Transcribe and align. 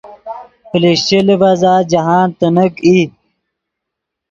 پلشچے 0.69 1.19
لیڤزا 1.27 1.73
جاہند 1.91 2.31
تینیک 2.39 2.75
ای 2.85 2.97